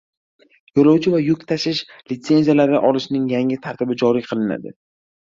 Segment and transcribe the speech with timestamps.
[0.77, 1.81] Yo‘lovchi va yuk tashish
[2.13, 4.73] litsenziyalari olishning yangi tartibi joriy qilinadi